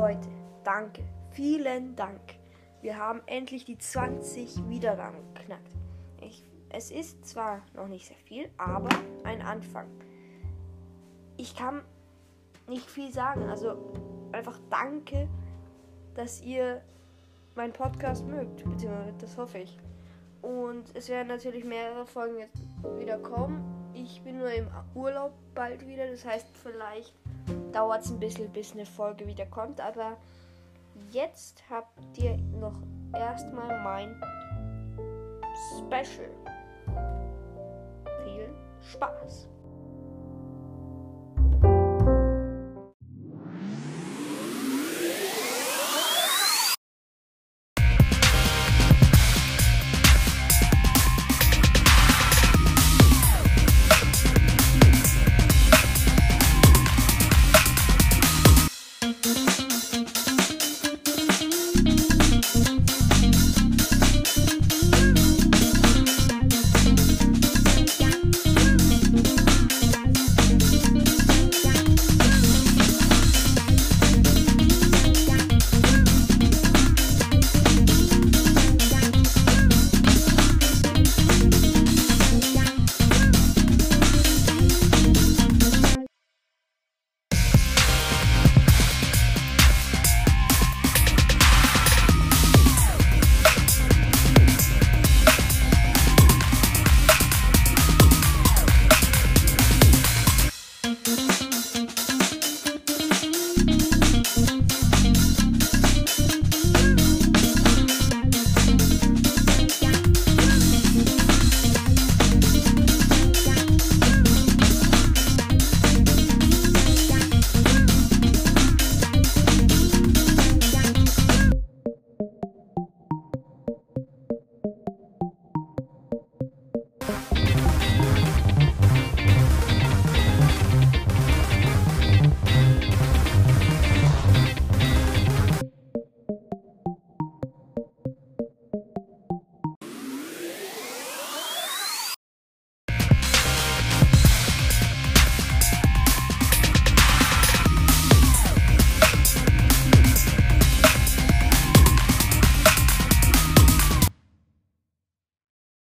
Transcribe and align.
Leute, 0.00 0.30
danke. 0.64 1.02
Vielen 1.32 1.94
Dank. 1.94 2.22
Wir 2.80 2.96
haben 2.96 3.20
endlich 3.26 3.66
die 3.66 3.76
20 3.76 4.66
Wiedergaben 4.70 5.18
geknackt. 5.34 5.76
Ich, 6.22 6.42
es 6.70 6.90
ist 6.90 7.26
zwar 7.26 7.60
noch 7.74 7.86
nicht 7.86 8.06
sehr 8.06 8.16
viel, 8.16 8.48
aber 8.56 8.88
ein 9.24 9.42
Anfang. 9.42 9.86
Ich 11.36 11.54
kann 11.54 11.82
nicht 12.66 12.88
viel 12.88 13.12
sagen. 13.12 13.42
Also 13.50 13.92
einfach 14.32 14.58
danke, 14.70 15.28
dass 16.14 16.40
ihr 16.40 16.80
meinen 17.54 17.74
Podcast 17.74 18.26
mögt. 18.26 18.64
Beziehungsweise 18.64 19.12
das 19.18 19.36
hoffe 19.36 19.58
ich. 19.58 19.76
Und 20.40 20.96
es 20.96 21.10
werden 21.10 21.28
natürlich 21.28 21.64
mehrere 21.64 22.06
Folgen 22.06 22.38
jetzt 22.38 22.62
wieder 22.98 23.18
kommen. 23.18 23.62
Ich 23.92 24.22
bin 24.22 24.38
nur 24.38 24.50
im 24.50 24.66
Urlaub 24.94 25.34
bald 25.54 25.86
wieder. 25.86 26.10
Das 26.10 26.24
heißt, 26.24 26.46
vielleicht 26.56 27.12
dauert 27.72 28.02
es 28.04 28.10
ein 28.10 28.20
bisschen, 28.20 28.50
bis 28.52 28.72
eine 28.72 28.86
Folge 28.86 29.26
wieder 29.26 29.46
kommt. 29.46 29.80
Aber 29.80 30.16
jetzt 31.10 31.62
habt 31.70 32.18
ihr 32.18 32.36
noch 32.36 32.82
erstmal 33.14 33.82
mein 33.82 34.20
Special. 35.78 36.30
Viel 38.24 38.54
Spaß! 38.80 39.48